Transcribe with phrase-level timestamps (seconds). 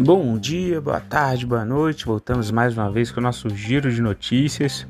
[0.00, 2.06] Bom dia, boa tarde, boa noite.
[2.06, 4.86] Voltamos mais uma vez com o nosso giro de notícias.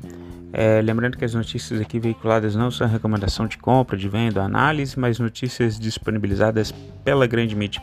[0.53, 4.99] É, lembrando que as notícias aqui veiculadas não são recomendação de compra, de venda, análise,
[4.99, 6.71] mas notícias disponibilizadas
[7.03, 7.81] pela grande mídia.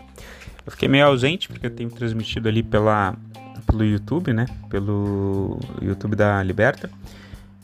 [0.64, 3.16] Eu fiquei meio ausente porque eu tenho transmitido ali pela,
[3.66, 4.46] pelo YouTube, né?
[4.70, 6.88] Pelo YouTube da Liberta.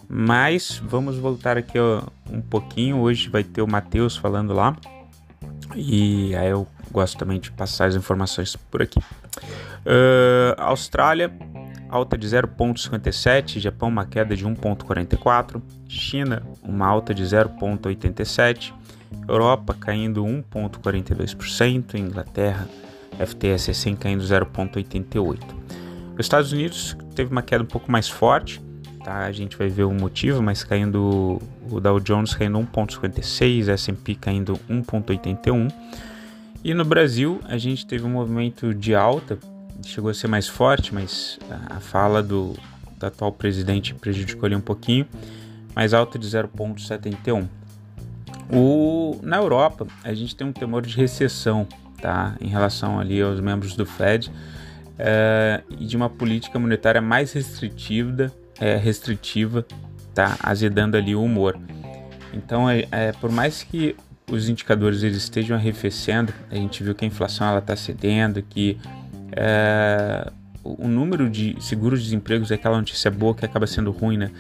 [0.09, 2.99] Mas vamos voltar aqui ó, um pouquinho.
[2.99, 4.77] Hoje vai ter o Matheus falando lá.
[5.77, 9.01] E aí eu gosto também de passar as informações por aqui.
[9.39, 11.33] Uh, Austrália,
[11.89, 18.73] alta de 0,57, Japão, uma queda de 1,44, China, uma alta de 0,87,
[19.29, 22.69] Europa caindo 1,42%, Inglaterra,
[23.19, 25.39] FTSE 100 caindo 0,88.
[26.15, 28.61] Os Estados Unidos teve uma queda um pouco mais forte,
[29.05, 29.25] tá?
[29.25, 31.41] A gente vai ver o motivo, mas caindo
[31.71, 35.73] o Dow Jones caindo 1,56, S&P caindo 1,81.
[36.65, 39.39] E no Brasil a gente teve um movimento de alta,
[39.85, 41.39] chegou a ser mais forte, mas
[41.69, 42.55] a fala do,
[42.99, 45.07] do atual presidente prejudicou ele um pouquinho,
[45.75, 47.49] mais alta de 0,71.
[48.53, 51.67] O, na Europa a gente tem um temor de recessão,
[52.01, 57.33] tá, em relação ali aos membros do Fed uh, e de uma política monetária mais
[57.33, 59.67] restritiva, é, restritiva,
[60.15, 61.59] tá, azedando ali o humor.
[62.33, 63.97] Então, é, é, por mais que
[64.31, 68.79] os indicadores eles estejam arrefecendo, a gente viu que a inflação está cedendo, que
[69.33, 70.31] é,
[70.65, 74.31] o número de seguros-desempregos é aquela notícia boa que acaba sendo ruim, né?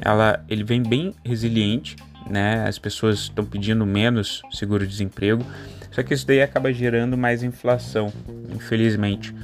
[0.00, 1.96] Ela, ele vem bem resiliente,
[2.28, 2.66] né?
[2.66, 5.44] As pessoas estão pedindo menos seguro-desemprego,
[5.90, 8.12] só que isso daí acaba gerando mais inflação,
[8.54, 9.34] infelizmente,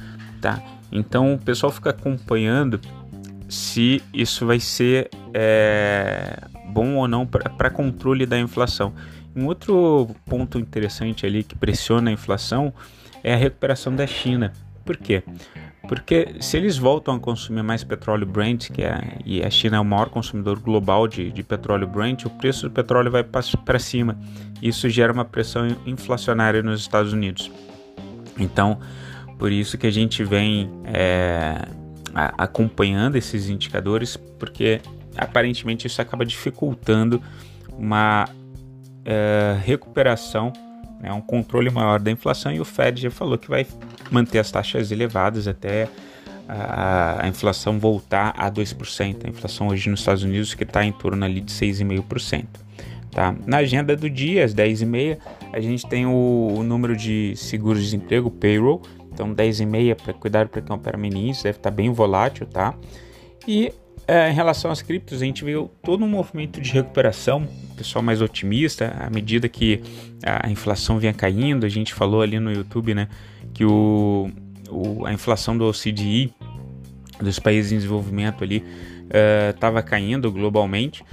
[0.41, 0.61] tá?
[0.91, 2.79] Então o pessoal fica acompanhando
[3.53, 8.93] se isso vai ser é, bom ou não para controle da inflação.
[9.35, 12.73] Um outro ponto interessante ali que pressiona a inflação
[13.23, 14.53] é a recuperação da China.
[14.83, 15.21] Por quê?
[15.87, 19.79] Porque se eles voltam a consumir mais petróleo Brent, que é, e a China é
[19.79, 24.17] o maior consumidor global de, de petróleo Brent, o preço do petróleo vai para cima.
[24.63, 27.51] Isso gera uma pressão inflacionária nos Estados Unidos.
[28.37, 28.79] Então,
[29.37, 31.67] por isso que a gente vem é,
[32.13, 34.81] acompanhando esses indicadores, porque
[35.17, 37.21] aparentemente isso acaba dificultando
[37.77, 38.27] uma
[39.05, 40.53] é, recuperação,
[40.99, 43.65] né, um controle maior da inflação e o Fed já falou que vai
[44.11, 45.89] manter as taxas elevadas até
[46.47, 49.25] a, a inflação voltar a 2%.
[49.25, 52.45] A inflação hoje nos Estados Unidos que está em torno ali de 6,5%.
[53.11, 53.35] Tá?
[53.45, 55.19] Na agenda do dia, às 10h30,
[55.51, 58.81] a gente tem o, o número de seguros-desemprego, payroll,
[59.13, 62.73] então 10,5 para cuidar para quem opera ministro, deve estar tá bem volátil, tá?
[63.47, 63.71] E
[64.07, 67.47] é, em relação às criptos, a gente viu todo um movimento de recuperação,
[67.77, 69.81] pessoal mais otimista, à medida que
[70.25, 73.07] a inflação vinha caindo, a gente falou ali no YouTube, né,
[73.53, 74.29] que o,
[74.69, 76.33] o a inflação do OCDE,
[77.21, 78.63] dos países em desenvolvimento ali,
[79.53, 81.03] estava uh, caindo globalmente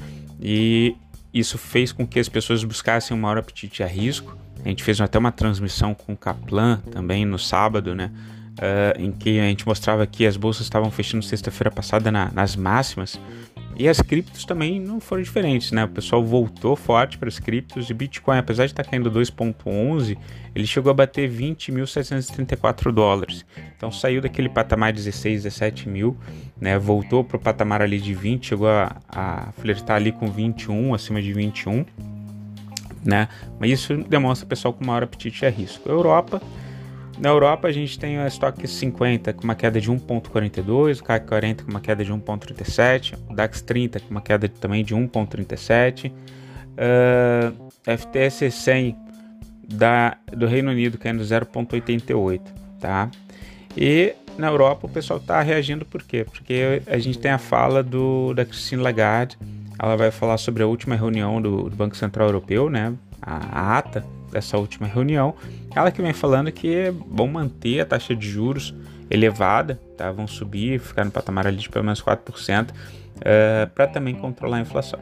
[0.40, 0.96] e
[1.32, 4.36] isso fez com que as pessoas buscassem um maior apetite a risco.
[4.64, 8.10] A gente fez até uma transmissão com o Kaplan também no sábado, né,
[8.58, 12.56] uh, em que a gente mostrava que as bolsas estavam fechando sexta-feira passada na, nas
[12.56, 13.18] máximas
[13.80, 15.84] e as criptos também não foram diferentes, né?
[15.84, 20.18] O pessoal voltou forte para as criptos e Bitcoin, apesar de estar tá caindo 2,11,
[20.54, 23.42] ele chegou a bater 20.734 dólares.
[23.74, 26.14] Então saiu daquele patamar 16, 17 mil,
[26.60, 26.78] né?
[26.78, 31.22] Voltou para o patamar ali de 20, chegou a, a flertar ali com 21, acima
[31.22, 31.86] de 21,
[33.04, 33.28] né?
[33.58, 35.88] Mas isso demonstra pessoal com maior apetite a risco.
[35.88, 36.40] Europa
[37.20, 41.26] na Europa a gente tem o estoque 50 com uma queda de 1.42, o CAC
[41.26, 46.10] 40 com uma queda de 1.37, o DAX 30 com uma queda também de 1.37,
[46.10, 48.96] uh, FTSE 100
[49.68, 52.40] da, do Reino Unido caindo 0.88,
[52.80, 53.10] tá?
[53.76, 56.24] E na Europa o pessoal está reagindo por quê?
[56.24, 59.36] Porque a gente tem a fala do, da Christine Lagarde,
[59.82, 62.92] ela vai falar sobre a última reunião do, do Banco Central Europeu, né?
[63.22, 65.34] A, a ata dessa última reunião,
[65.74, 68.74] ela que vem falando que vão manter a taxa de juros
[69.10, 70.12] elevada, tá?
[70.12, 74.60] vão subir, ficar no patamar ali de pelo menos 4%, uh, para também controlar a
[74.60, 75.00] inflação.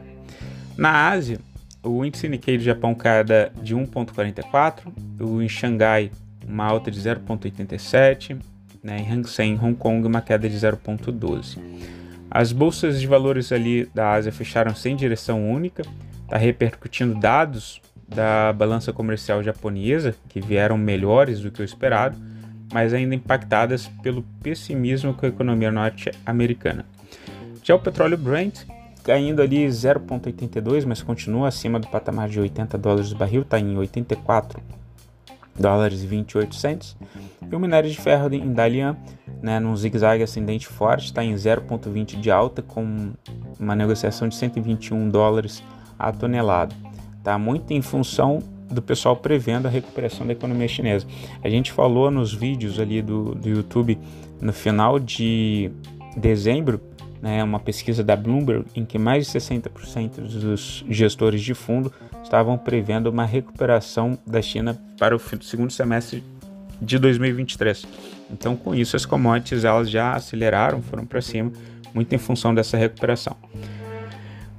[0.75, 1.39] Na Ásia,
[1.83, 6.11] o índice Nikkei do Japão cada de 1,44, o em Xangai
[6.47, 8.37] uma alta de 0,87,
[8.81, 8.99] né?
[8.99, 11.59] em Hang Seng, Hong Kong, uma queda de 0,12.
[12.31, 15.83] As bolsas de valores ali da Ásia fecharam sem direção única,
[16.23, 22.17] está repercutindo dados da balança comercial japonesa, que vieram melhores do que o esperado,
[22.71, 26.85] mas ainda impactadas pelo pessimismo com a economia norte-americana.
[27.63, 28.63] Já o petróleo Brent
[29.03, 33.75] caindo ali 0,82, mas continua acima do patamar de 80 dólares o barril, está em
[33.75, 34.61] 84
[35.59, 36.97] dólares e 28 centos.
[37.51, 38.95] E o minério de ferro em Dalian,
[39.41, 43.11] né, num zigue-zague ascendente forte, está em 0,20 de alta, com
[43.59, 45.63] uma negociação de 121 dólares
[45.97, 46.75] a tonelada.
[47.23, 48.39] Tá muito em função
[48.69, 51.05] do pessoal prevendo a recuperação da economia chinesa.
[51.43, 53.97] A gente falou nos vídeos ali do, do YouTube
[54.39, 55.71] no final de
[56.15, 56.79] dezembro,
[57.21, 61.91] né, uma pesquisa da Bloomberg, em que mais de 60% dos gestores de fundo
[62.29, 66.23] estavam prevendo uma recuperação da China para o segundo semestre
[66.79, 67.87] de 2023.
[68.31, 71.51] Então, com isso, as commodities elas já aceleraram, foram para cima,
[71.91, 73.35] muito em função dessa recuperação.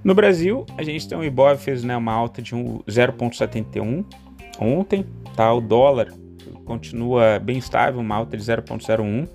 [0.02, 4.04] No Brasil, a gente tem o Ibov fez né, uma alta de 0,71
[4.58, 5.06] ontem,
[5.36, 5.52] tá?
[5.54, 6.12] O dólar
[6.64, 9.28] continua bem estável, uma alta de 0,01,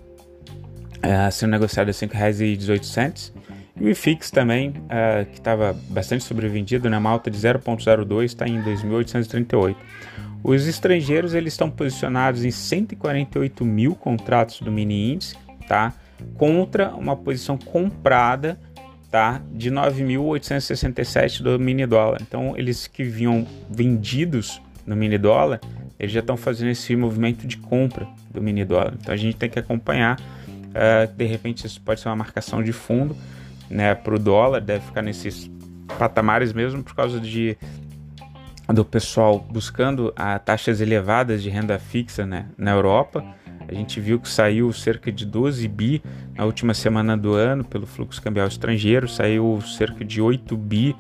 [1.01, 3.31] é, sendo negociado a R$ 5,18.
[3.79, 8.47] E o IFIX também, é, que estava bastante sobrevendido, né, uma alta de 0,02, está
[8.47, 9.75] em 2.838.
[10.43, 15.35] Os estrangeiros eles estão posicionados em 148 mil contratos do mini índice,
[15.67, 15.91] tá?
[16.35, 18.59] Contra uma posição comprada,
[19.09, 19.41] tá?
[19.51, 22.19] De 9.867 do mini dólar.
[22.21, 25.59] Então eles que vinham vendidos no mini dólar,
[25.99, 28.93] eles já estão fazendo esse movimento de compra do mini dólar.
[29.01, 30.19] Então a gente tem que acompanhar.
[30.19, 33.15] Uh, de repente isso pode ser uma marcação de fundo,
[33.69, 33.95] né?
[33.95, 35.49] Para o dólar deve ficar nesses
[35.97, 37.57] patamares mesmo por causa de
[38.73, 43.23] do pessoal buscando a taxas elevadas de renda fixa né, na Europa.
[43.67, 46.01] A gente viu que saiu cerca de 12 bi
[46.35, 50.95] na última semana do ano pelo fluxo cambial estrangeiro, saiu cerca de 8 bi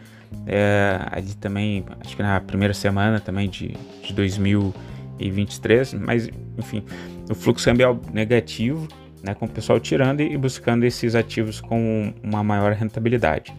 [0.47, 6.83] é, ali também, acho que na primeira semana também de, de 2023, mas enfim,
[7.29, 8.87] o fluxo cambial negativo,
[9.25, 13.53] né, com o pessoal tirando e buscando esses ativos com uma maior rentabilidade,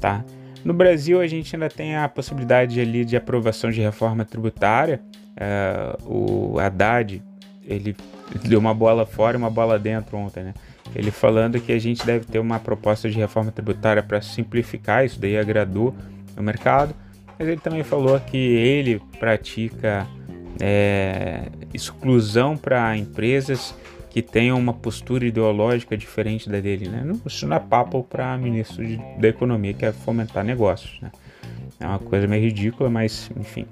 [0.00, 0.24] tá?
[0.64, 5.00] No Brasil, a gente ainda tem a possibilidade ali de aprovação de reforma tributária.
[5.36, 7.22] Uh, o Haddad,
[7.64, 7.96] ele
[8.44, 10.54] deu uma bola fora e uma bola dentro ontem, né?
[10.94, 15.20] Ele falando que a gente deve ter uma proposta de reforma tributária para simplificar, isso
[15.20, 15.94] daí agradou
[16.36, 16.94] o mercado.
[17.38, 20.06] Mas ele também falou que ele pratica
[20.60, 23.74] é, exclusão para empresas
[24.10, 27.10] que tenham uma postura ideológica diferente da dele, né?
[27.24, 31.10] Isso não é papo para ministro de, da economia que é fomentar negócios, né?
[31.78, 33.66] É uma coisa meio ridícula, mas enfim.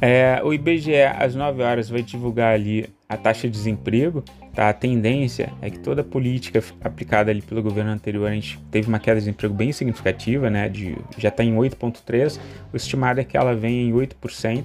[0.00, 4.22] É, o IBGE às 9 horas vai divulgar ali a taxa de desemprego.
[4.54, 4.68] Tá?
[4.68, 9.00] A tendência é que toda política aplicada ali pelo governo anterior, a gente teve uma
[9.00, 10.68] queda de desemprego bem significativa, né?
[10.68, 12.38] De, já está em 8,3%.
[12.72, 14.62] O estimado é que ela venha em 8%.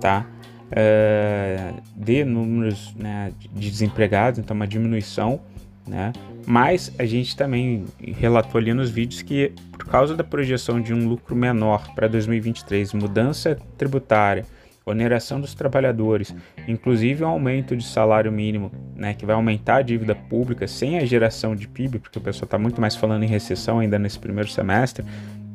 [0.00, 0.26] Tá?
[0.72, 5.40] Uh, de números né, de desempregados, então uma diminuição,
[5.86, 6.12] né?
[6.46, 11.08] Mas a gente também relatou ali nos vídeos que por causa da projeção de um
[11.08, 14.44] lucro menor para 2023, mudança tributária,
[14.90, 16.34] oneração dos trabalhadores,
[16.66, 21.04] inclusive um aumento de salário mínimo, né, que vai aumentar a dívida pública sem a
[21.04, 24.50] geração de PIB, porque o pessoal está muito mais falando em recessão ainda nesse primeiro
[24.50, 25.04] semestre,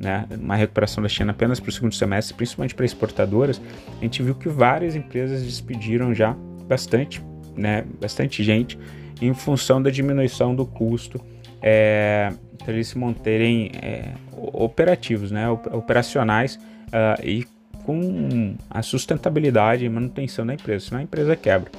[0.03, 3.61] né, uma recuperação da China apenas para o segundo semestre, principalmente para exportadoras,
[3.99, 6.35] a gente viu que várias empresas despediram já
[6.67, 7.23] bastante,
[7.55, 8.77] né, bastante gente
[9.21, 11.23] em função da diminuição do custo
[11.61, 17.45] é, para eles se manterem é, operativos, né, operacionais uh, e
[17.85, 21.71] com a sustentabilidade e manutenção da empresa, senão a empresa quebra.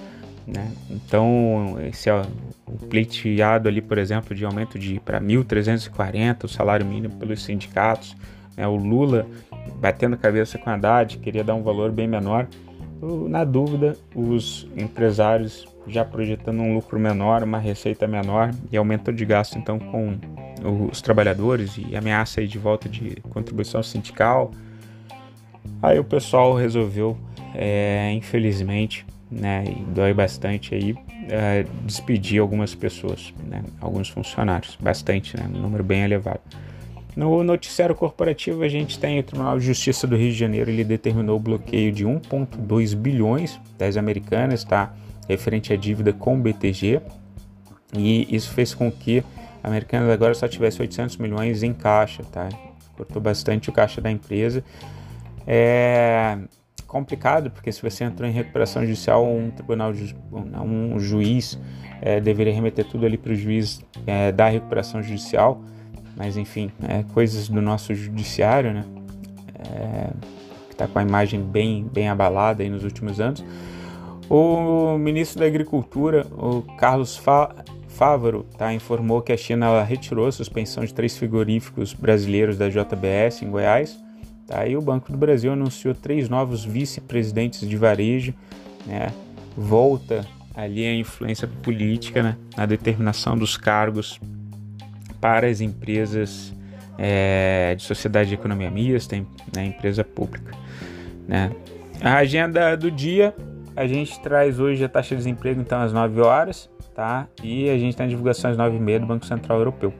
[0.47, 0.71] Né?
[0.91, 2.23] Então, esse é
[2.67, 8.15] o pleiteado ali, por exemplo, de aumento de para 1.340 o salário mínimo pelos sindicatos,
[8.57, 8.67] né?
[8.67, 9.27] o Lula
[9.81, 12.47] batendo cabeça com a Haddad, queria dar um valor bem menor.
[13.29, 19.25] Na dúvida, os empresários já projetando um lucro menor, uma receita menor e aumento de
[19.25, 20.17] gasto então com
[20.91, 24.51] os trabalhadores e ameaça aí de volta de contribuição sindical.
[25.83, 27.17] Aí o pessoal resolveu,
[27.55, 30.95] é, infelizmente, né, e dói bastante aí,
[31.28, 36.40] é, despedir algumas pessoas, né, alguns funcionários, bastante, né, um número bem elevado.
[37.16, 40.83] No noticiário corporativo, a gente tem o Tribunal de Justiça do Rio de Janeiro, ele
[40.83, 44.93] determinou o bloqueio de 1,2 bilhões das americanas, tá?
[45.28, 47.00] Referente à dívida com o BTG,
[47.97, 49.23] e isso fez com que
[49.62, 52.49] a Americanas agora só tivesse 800 milhões em caixa, tá?
[52.97, 54.64] Cortou bastante o caixa da empresa.
[55.47, 56.38] É,
[56.95, 59.93] complicado, porque se você entrou em recuperação judicial, um tribunal,
[60.65, 61.59] um juiz
[62.01, 65.61] é, deveria remeter tudo ali para o juiz é, da recuperação judicial,
[66.17, 68.85] mas enfim, é, coisas do nosso judiciário, né?
[69.59, 70.11] É,
[70.69, 73.45] que está com a imagem bem, bem abalada aí nos últimos anos.
[74.31, 77.21] O ministro da Agricultura, o Carlos
[77.89, 83.43] Fávaro, tá, informou que a China retirou a suspensão de três frigoríficos brasileiros da JBS
[83.43, 84.05] em Goiás
[84.67, 88.35] E o Banco do Brasil anunciou três novos vice-presidentes de varejo
[88.87, 89.13] né?
[89.57, 92.37] Volta ali a influência política, né?
[92.57, 94.21] Na determinação dos cargos
[95.21, 96.55] para as empresas
[96.99, 99.17] é, de sociedade de economia mista,
[99.55, 99.67] né?
[99.67, 100.53] Empresa pública,
[101.27, 101.51] né?
[102.03, 103.35] A agenda do dia,
[103.75, 107.27] a gente traz hoje a taxa de desemprego então às 9 horas, tá?
[107.43, 109.93] E a gente tem a divulgação às 9h30 do Banco Central Europeu.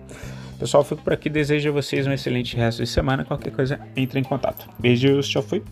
[0.64, 1.28] Pessoal, fico por aqui.
[1.28, 3.23] Desejo a vocês um excelente resto de semana.
[3.23, 4.66] Qualquer coisa, entre em contato.
[4.78, 5.62] Beijos, tchau, fui.